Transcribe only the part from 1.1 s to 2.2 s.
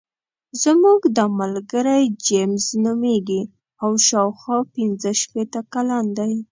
دا ملګری